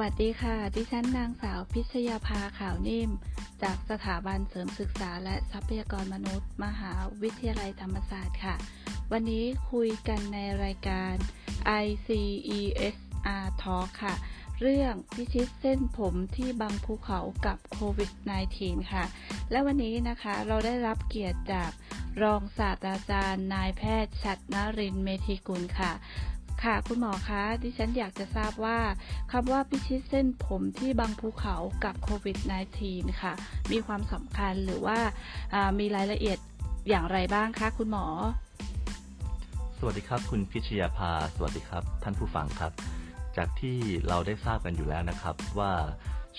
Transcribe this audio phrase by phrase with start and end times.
[0.00, 3.10] วัสดีค่ะ ดิฉันนางสาวพิชยาภาขาวนิ่ม
[3.62, 6.92] จากสถาบันเสริมศึกษาและทรัพยากรมนุษย์ มหา
[7.22, 8.54] วิทยาลัยธรรมศาสตร์ค่ะ
[9.12, 11.14] วันนี้คุยกันในรายการ
[11.84, 14.14] ICESR Talk ค่ะ
[14.60, 18.10] เรื่องพิชิตเส้นผมที่บังภูเขากับโควิด
[18.50, 19.04] -19 ค่ะ
[19.50, 21.70] และวันนี้นะคะเราได้รับเกียรติจาก
[22.22, 25.92] รองศาสตราจารย์นายแพทย์ชัดนรินทร์เมธีกุลค่ะ
[26.62, 28.78] ค่ะคุณหมอคะดิฉันอยากจะทราบว่า
[29.32, 32.36] คำว่าพิชิตเส้นผมที่บางภูเขากับโควิด
[32.80, 33.32] -19 ค่ะ
[33.72, 34.98] มีความสำคัญหรือว่า
[35.78, 36.38] มีรายละเอียด
[36.88, 38.06] อย่างไรบ้างคะคุณหมอ
[39.78, 42.72] สวัสดีครับ คุณพิชยาภา สวัสดีครับ ท่านผู้ฟังครับ
[43.36, 45.72] จากที่เราได้ทราบกันอยู่แล้วนะครับว่า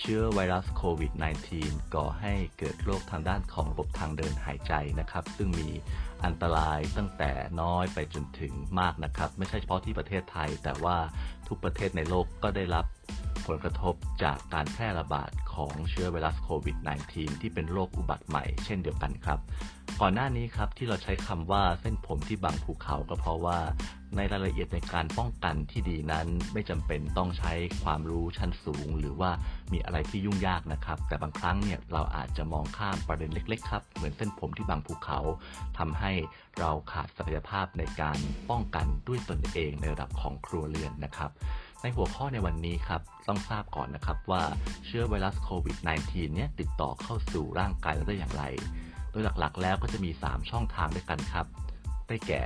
[0.00, 1.12] เชื้อไวรัสโควิด
[1.54, 5.68] -19 ก่อให้เกิดโรคทางด้านของระบบทางเดินหายใจนะครับ ซึ่งมี
[6.24, 7.30] อันตรายตั้งแต่
[7.60, 10.96] น้อยไปจนถึงมากนะครับ ไม่ใช่เฉพาะที่ประเทศไทย แต่ว่า
[11.48, 12.86] ทุกประเทศในโลกก็ได้รับ
[13.46, 16.76] ผลกระทบจากการแพร่ระบาดของเชื้อไวรัสโควิด
[17.10, 19.38] -19 ที่เป็นโรคอุบัติใหม่เช่นเดียวกันครับ
[20.00, 23.58] ก่อนหน้านี้ครับที่เราใช้คำว่าเส้นผมที่บังภูเขาก็เพราะว่า
[24.16, 29.30] ในรายละเอียดในการป้องกันที่ดีนั้น ไม่จำเป็นต้องใช้ความรู้ชั้นสูง หรือว่า
[29.72, 35.20] มีอะไรที่ยุ่งยากนะครับ แต่บางครั้งเนี่ยเราอาจจะมองข้ามประเด็นเล็ก ๆ ครับ เหมือนเส้นผมที่บังภูเขา
[35.78, 36.12] ทำให้
[36.58, 38.18] เราขาดศักยภาพในการ
[38.50, 41.30] ป้องกันด้วยตนเองในระดับของครัวเรือนนะครับ
[41.82, 44.42] ในหัวข้อในวันนี้ครับ ต้องทราบก่อนนะครับว่า
[44.86, 48.44] เชื้อไวรัสโควิด -19 เนี่ยติดต่อเข้าสู่ร่างกายเราได้อย่างไร
[49.10, 51.46] โดยหลักๆ แล้วก็จะมี 3 ช่องทางด้วยกันครับ
[52.08, 52.42] ได้แก่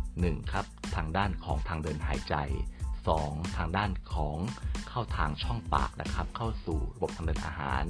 [0.00, 0.52] 1.
[0.52, 2.34] ครับ ทางด้านของทางเดินหายใจ
[2.96, 3.56] 2.
[3.56, 4.38] ทางด้านของ
[4.88, 7.84] เข้าทางช่องปากนะครับ เข้าสู่ระบบทางเดินอาหาร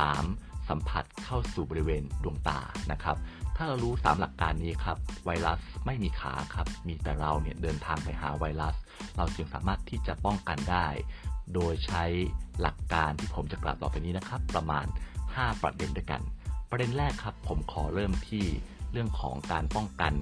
[0.00, 0.68] 3.
[0.68, 2.60] สัมผัสเข้าสู่บริเวณดวงตา
[2.92, 3.16] นะครับ
[3.56, 8.74] ถ้าเรารู้ 3 หลักการนี้ครับ ไวรัสไม่มีขาครับ มีแต่เราเนี่ยเดินทางไปหาไวรัส
[9.16, 10.88] เราจึงสามารถที่จะป้องกันได้
[11.54, 12.04] โดยใช้
[12.60, 14.86] หลักการที่ผมจะกล่าวต่อไปนี้นะครับ ประมาณ
[15.24, 16.22] 5 ประเด็นด้วยกัน
[16.70, 18.44] ประเด็นแรกครับ ผมขอเริ่มที่
[18.92, 20.14] เรื่องของการป้องกัน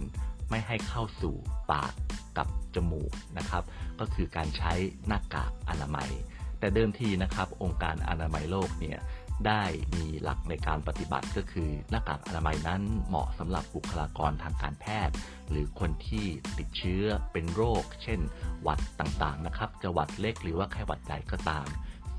[0.51, 1.34] ไม่ให้เข้าสู่
[1.73, 1.93] ปาก
[2.39, 3.65] กับจมูกนะครับ
[4.01, 4.73] ก็คือการใช้
[5.07, 6.11] หน้ากากอนามัย
[6.59, 8.99] แต่เดิมทีนะครับ องค์การอนามัยโลกเนี่ย
[9.47, 9.62] ได้
[9.95, 15.15] มีหลักในการปฏิบัติก็คือหน้ากากอนามัยนั้นเหมาะสำหรับบุคลากรทางการแพทย์
[15.51, 16.27] หรือคนที่
[16.59, 18.21] ติดเชื้อเป็นโรค เช่น
[18.63, 21.67] หวัดต่างๆนะครับ จะหวัดเล็กหรือว่าแค่หวัดใหญ่ก็ตาม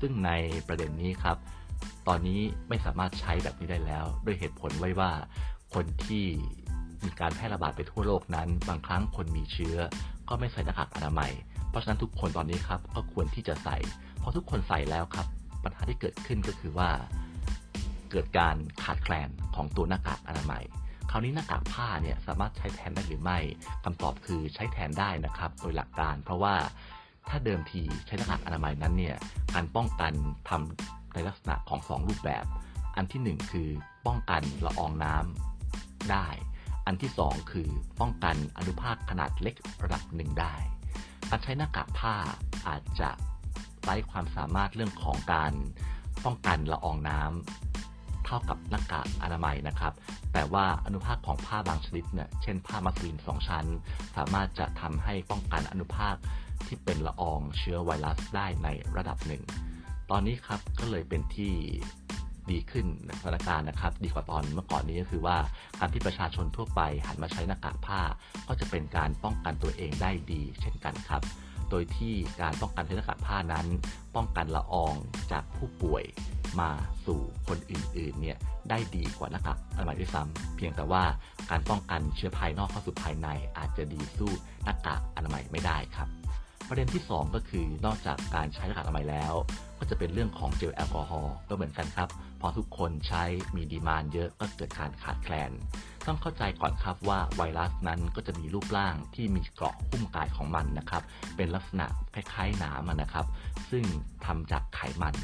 [0.00, 0.30] ซึ่งใน
[0.66, 1.36] ประเด็นนี้ครับ
[2.08, 5.12] ตอนนี้ไม่สามารถใช้แบบนี้ได้แล้ว ด้วยเหตุผลไว้ว่า
[5.74, 6.26] คนที่
[7.04, 9.76] มีการแพร่ระบาดไปทั่วโลกนั้น บางครั้งคนมีเชื้อ
[10.28, 11.32] ก็ไม่ใส่หน้ากากอนามัย
[11.70, 13.76] เพราะฉะนั้นทุกคนตอนนี้ครับก็ควรที่จะใส่
[14.22, 15.26] พอทุกคนใส่แล้วครับ
[15.64, 16.90] ปัญหาที่เกิดขึ้นก็คือว่า
[18.10, 20.64] เกิดการขาดแคลนของตัวหน้ากากอนามัย
[21.10, 23.38] คราวนี้หน้ากากผ้าเนี่ยสามารถใช้แทนได้หรือไม่
[23.84, 26.54] คำตอบคือใช้แทนได้นะครับโดยหลักการ เพราะว่า
[27.28, 29.16] ถ้าเดิมทีใช้หน้ากากอนามัยนั้นเนี่ย
[29.54, 30.12] การป้องกัน
[30.48, 32.44] ทำในลักษณะของสองรูปแบบ
[32.96, 33.68] อันที่หนึ่งคือ
[34.06, 36.26] ป้องกันละอองน้ำได้
[36.88, 37.68] อันที่สองคือ
[38.00, 40.54] ป้องกันอนุภาคขนาดเล็กระดับหนึ่งได้
[41.30, 42.14] การใช้หน้ากากผ้า
[42.68, 43.10] อาจจะ
[43.82, 45.52] ไร้ความสามารถเรื่องของการ
[46.24, 49.92] ป้องกันละอองน้ำเท่ากับหน้ากากอนามัยนะครับ
[50.32, 53.66] แต่ว่าอนุภาคของผ้าบางชนิดเนี่ยเช่นผ้ามัสลินสองชั้น
[54.16, 56.14] สามารถจะทำให้ป้องกันอนุภาค
[56.66, 59.42] ที่เป็นละอองเชื้อไวรัสได้ในระดับหนึ่ง
[60.10, 61.52] ตอนนี้ครับก็เลยเป็นที่
[62.52, 62.86] ดีขึ้น
[63.20, 65.36] สถานการณ์นะครับ ดีกว่าตอนเมื่อก่อนนี้ก็คือว่า
[65.80, 68.00] การที่ประชาชนทั่วไปหันมาใช้หน้ากากผ้า
[68.48, 71.22] ก็จะเป็นการป้องกันตัวเองได้ดี เช่นกันครับ
[71.70, 73.66] โดยที่การป้องกันใช้หน้ากากผ้านั้น
[74.16, 74.94] ป้องกันละออง
[75.32, 76.04] จากผู้ป่วย
[76.60, 76.70] มา
[77.06, 78.38] สู่คนอื่นๆเนี่ย
[78.70, 81.02] ได้ดีกว่าหน้ากากอนามัยด้วยซ้ำเพียงแต่ว่า
[81.50, 83.28] การป้องกันเชื้อภายนอกเข้าสู่ภายใน
[83.58, 84.32] อาจจะดีสู้
[84.64, 86.08] หน้ากากอนามัยไม่ได้ครับ
[86.68, 89.34] ประเด็นที่ 2 ก็คือนอกจากการใช้หน้ากากอนามัยแล้ว
[89.78, 92.08] ก็จะเป็นเรื่องของเจลแอลกอฮอล์ก็เหมือนกันครับ
[92.40, 93.24] พอทุกคนใช้
[93.56, 95.50] มี demand เยอะก็เกิดการขาดแคลน
[96.06, 101.02] ต้องเข้าใจก่อนครับว่าไวรัสนั้นก็จะมีรูปร่างที่มีเกราะหุ้มกายของมันนะครับ
[101.36, 103.26] เป็นลักษณะคล้ายๆหนามนะครับ
[103.70, 103.84] ซึ่ง
[104.24, 105.14] ทำจากไขมัน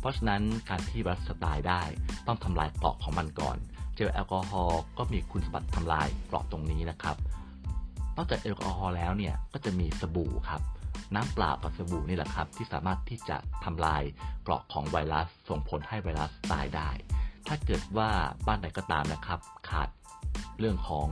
[0.00, 1.82] เพราะฉะนั้นการที่ไวรัสตายได้
[2.26, 3.56] ต้องทำลายเกราะของมันก่อน
[3.94, 7.16] เจลแอลกอฮอล์ก็มีคุณสมบัติทำลายเกราะตรงนี้นะครับ
[8.16, 10.60] นอกจากแอลกอฮอล์แล้วเนี่ยก็จะมีสบู่ครับ
[11.14, 14.02] น้ำเปล่ากับสบู่นี่แหละครับ ที่สามารถที่จะทำลาย
[14.42, 16.90] เกราะของไวรัสส่งผลให้ไวรัสตายได้
[17.48, 18.10] ถ้าเกิดว่า
[18.46, 19.88] บ้านไหนก็ตามนะครับ ขาด
[20.58, 21.08] เรื่องของ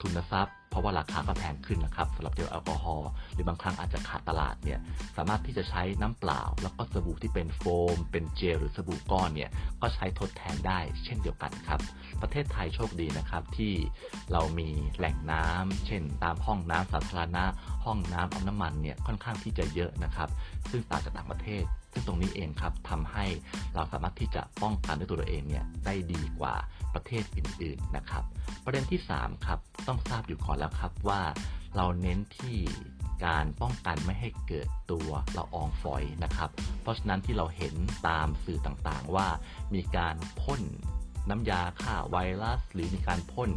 [0.00, 4.78] ทุนทรัพย์ เพราะว่าราคาก็แพงขึ้นนะครับสำหรับเจลแอลกอฮอล์หรือบางครั้งอาจจะขาดตลาดเนี่ย
[5.16, 7.62] สามารถที่จะใช้น้ำเปล่า แล้วก็สบู่ที่เป็นโฟ
[7.94, 11.80] ม เป็นเจลหรือสบู่ก้อนเนี่ยก็ใช้ทดแทนได้เช่นเดียวกันครับ
[12.22, 13.72] ประเทศไทยโชคดีนะครับที่
[14.32, 17.44] เรามีแหล่งน้ำเช่น ตามห้องน้ำสาธารณะ
[17.84, 20.28] ห้องน้ำเอาน้ำมันเนี่ยค่อนข้างที่จะเยอะนะครับ
[20.70, 23.26] ซึ่งต่างจากต่างประเทศ ซึ่งตรงนี้เองครับทำให้
[23.74, 26.54] เราสามารถที่จะป้องกันด้วยตัวเราเองเนี่ยได้ดีกว่า
[26.94, 28.22] ประเทศอื่นๆนะครับ
[28.64, 29.58] ประเด็นที่3ครับ
[29.88, 31.22] ต้องทราบอยู่ก่อนแล้วครับว่า
[31.76, 32.58] เราเน้นที่
[33.24, 36.50] การป้องกันไม่ให้เกิดตัวละอองฝอยนะครับ
[36.82, 37.74] เพราะฉะนั้นที่เราเห็น
[38.08, 39.28] ตามสื่อต่างๆว่า
[39.74, 40.62] มีการพ่น
[41.30, 43.50] น้ำยาฆ่าไวรัส หรือมีการพ่น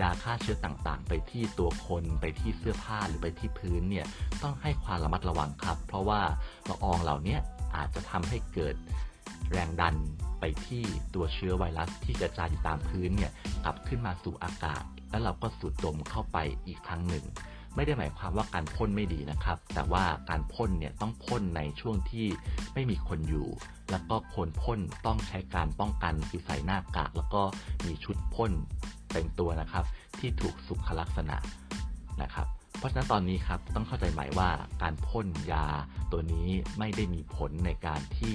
[0.00, 4.06] ยาฆ่าเชื้อต่างๆ ไปที่ตัวคนไปที่เสื้อผ้าหรือไปที่พื้นเนี่ย
[4.42, 6.20] ต้องให้ความระมัดระวังครับ เพราะว่า
[6.68, 7.38] ละอองเหล่านี้
[7.76, 8.74] อาจจะทำให้เกิด
[9.50, 9.96] แรงดัน
[10.40, 10.84] ไปที่
[11.14, 13.32] ตัวเชื้อไวรัสที่กระจายอยู่ตามพื้นเนี่ย
[13.64, 17.24] กลับขึ้นมาสู่อากาศ แล้วเราก็สูดดมเข้าไปอีกครั้งหนึ่ง
[17.76, 22.26] ไม่ได้หมายความว่าการพ่นไม่ดีนะครับ แต่ว่าการพ่นเนี่ยต้องพ่นในช่วงที่
[22.74, 23.48] ไม่มีคนอยู่
[23.90, 27.42] แล้วก็คนพ่นต้องใช้การป้องกันคือใส่หน้ากาก แล้วก็
[27.86, 28.52] มีชุดพ่น
[29.12, 29.84] เต็มตัวนะครับ
[30.18, 31.36] ที่ถูกสุขลักษณะ
[32.22, 32.46] นะครับ
[32.82, 34.50] เพราะฉะนั้นตอนนี้ครับต้องเข้าใจใหม่ว่า
[34.82, 35.66] การพ่นยา
[36.12, 36.48] ตัวนี้
[36.78, 38.34] ไม่ได้มีผลในการที่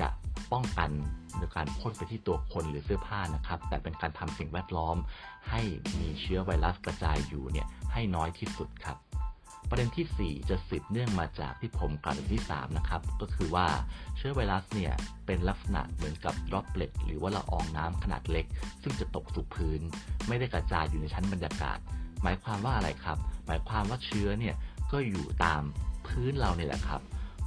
[0.00, 0.08] จะ
[0.52, 0.90] ป้องกัน
[1.36, 4.96] โดยการพ่นไปที่ตัวคนหรือเสื้อผ้านะครับ แต่เป็นการทำสิ่งแวดล้อม
[5.50, 5.60] ให้
[5.98, 8.96] มีเชื้อไวรัสกระจายอยู่เนี่ยให้น้อยที่สุดครับ
[9.68, 13.66] ประเด็นที่ 4 จะสืบเนื่องมาจากที่ผมกล่าวในที่ 3 นะครับ ก็คือว่า
[14.16, 14.92] เชื้อไวรัสเนี่ย
[15.26, 18.46] เป็นลักษณะเหมือนกับดรอปเล็ตหรือว่าละอองน้ำขนาดเล็ก
[18.82, 19.80] ซึ่งจะตกสู่พื้น
[20.28, 21.80] ไม่ได้กระจายอยู่ในชั้นบรรยากาศ
[22.22, 24.54] หมายความว่าอะไรครับ หมายความว่าเชื้อเนี่ย
[24.92, 25.62] ก็อยู่ตาม
[26.06, 27.00] พื้นเราเนี่ยแหละครับ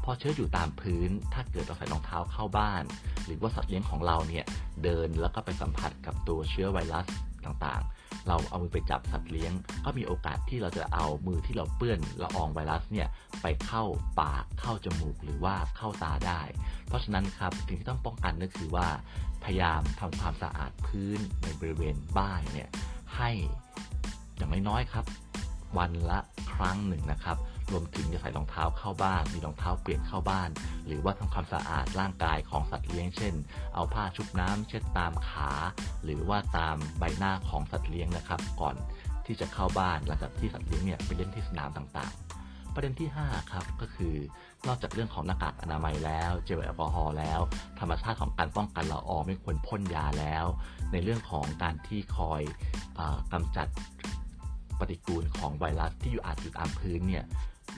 [0.04, 2.83] พอเชื้ออยู่ตามพื้น ถ้าเกิดเราใส่รองเท้าเข้าบ้าน
[3.25, 4.45] หรือว่าสัตว์เลี้ยงของเราเนี่ย
[4.83, 7.06] เดินแล้วก็ไปสัมผัสกับตัวเชื้อไวรัส
[7.45, 9.54] ต่างๆ เราเอามือไปจับสัตว์เลี้ยง
[9.86, 13.07] ก็มีโอกาสที่เราจะเอามือที่เราเปื้อนละอองไวรัสเนี่ย
[13.42, 13.83] ไปเข้า
[14.22, 16.42] ปากเข้าจมูกหรือว่าเข้าตาได้
[16.88, 18.88] เพราะฉะนั้นครับสิ่งที่ต้องป้องกันก็คือว่า
[19.44, 22.69] พยายามทำความสะอาดพื้นในบริเวณบ้านเนี่ย
[23.18, 23.31] ให้
[24.37, 25.05] อย่างน้อยๆครับ
[25.77, 26.19] วันละ
[26.53, 27.37] ครั้งหนึ่งนะครับ
[27.71, 30.49] รวมถึงจะใส่รองเท้าเข้าบ้าน มีรองเท้าเปลี่ยนเข้าบ้าน
[30.87, 33.33] หรือว่าทำความสะอาดร่างกายของสัตว์เลี้ยง เช่น
[33.75, 35.51] เอาผ้าชุบน้ำเช็ดตามขา
[36.03, 38.75] หรือว่าตามใบหน้าของสัตว์เลี้ยงนะครับ ก่อน
[39.25, 44.15] ที่จะเข้าบ้านหลังจากที่สัตว์เลี้ยงเนี่ยไปเล่นที่สนามต่างๆประเด็นที่ 5 ครับ ก็คือ
[44.67, 47.39] นอกจากเรื่องของหน้ากากอนามัยแล้ว เจลแอลกอฮอล์แล้ว
[47.79, 50.45] ธรรมชาติของการป้องกันละอองไม่ควรพ่นยาแล้ว
[50.91, 52.41] ในเรื่องของการที่คอย
[52.99, 53.01] อ
[53.33, 53.67] กำจัด
[54.80, 57.25] ปฏิกูลของไวรัสที่อยู่อาจอยู่ตามพื้นเนี่ย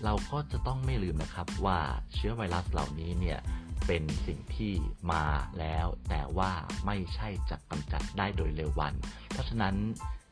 [0.04, 1.80] เราก็จะต้องไม่ลืมนะครับว่า
[2.14, 3.40] เชื้อไวรัสเหล่านี้เนี่ย
[3.88, 4.74] เป็นสิ่งที่
[5.12, 5.26] มา
[5.60, 6.52] แล้ว แต่ว่า
[6.86, 8.94] ไม่ใช่จะกำจัดได้โดยเร็ววัน
[9.32, 9.76] เพราะฉะนั้น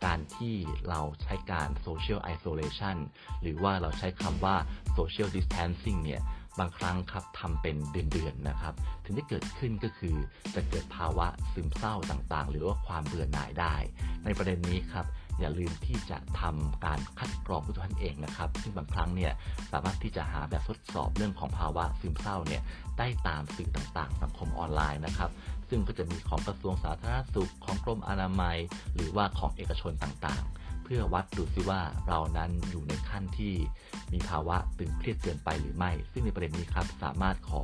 [0.06, 0.56] การที่
[0.90, 2.98] เราใช้การ social isolation
[3.42, 4.56] หรือว่าเราใช้คำว่า
[4.98, 6.22] social distancing เนี่ย
[6.60, 8.74] บางครั้งครับทำเป็นเดือนๆนะครับ
[9.04, 10.16] ถึงที่เกิดขึ้นก็คือ
[10.56, 13.76] จะเกิดภาวะซึมเศร้าต่างๆ หรือว่าความเบื่อหน่ายได้
[14.24, 15.06] ในประเด็นนี้ครับ
[15.40, 19.32] อย่าลืมที่จะทำการคัดกรองผู้ท่านเองนะครับ ซึ่งบางครั้งเนี่ย
[19.72, 22.62] สามารถที่จะหาแบบทดสอบเรื่องของภาวะซึมเศร้าเนี่ย
[22.98, 25.30] ได้ตามสื่อต่างๆ สังคมออนไลน์นะครับ
[25.70, 28.58] ซึ่งก็จะมีของกระทรวงสาธารณสุขของกรมอนามัย
[28.96, 33.54] หรือว่าของเอกชนต่างๆเพื่อวัดดูซิว่าเรานั้นอยู่ในขั้นที่
[34.14, 37.64] มีภาวะตึงเครียดเกินไปหรือไม่ ซึ่งในประเด็นนี้ครับสามารถขอ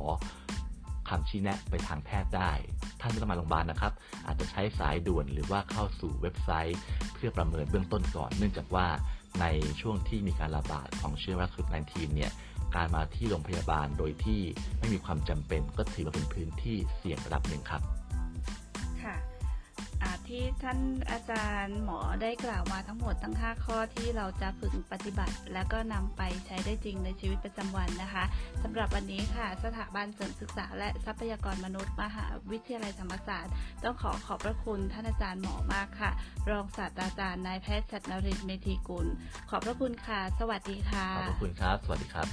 [1.08, 2.52] คำชี้แนะไปทางแพทย์ได้
[3.02, 3.92] ท่านไม่ต้องมาโรงพยาบาลนะครับ
[4.26, 6.78] อาจจะใช้สายด่วนหรือว่าเข้าสู่เว็บไซต์
[7.14, 8.86] เพื่อประเมินเบื้องต้นก่อน เนื่องจากว่า
[9.40, 9.46] ใน
[9.80, 12.32] ช่วงที่มีการระบาดของเชื้อไวรัสโควิด -19 เนี่ย
[12.74, 14.40] การมาที่โรงพยาบาลโดยที่
[14.78, 17.82] ไม่มีความจำเป็นก็ถือว่าเป็นพื้นที่เสี่ยงระดับหนึ่งครับ
[20.32, 20.78] ที่ท่าน
[21.10, 28.24] อาจารย์หมอได้กล่าวมาทั้งหมดทั้ง 5 ข้อที่เราจะฝึกปฏิบัติ และก็นำไปใช้ได้จริงในชีวิตประจำวันนะคะ
[28.62, 33.52] สำหรับวันนี้ค่ะ สถาบันเสริมศึกษา และทรัพยากรมนุษย์มหาวิทยาลัยธรรมศาสตร์
[33.84, 36.10] ต้องขอขอบพระคุณท่านอาจารย์หมอมากค่ะ
[36.50, 39.06] รองศาสตราจารย์นายแพทย์ชัดนรินทร์เมธีกุล
[39.50, 42.28] ขอบพระคุณค่ะ สวัสดีค่ะ ขอบพระคุณครับ สวัสดีครับ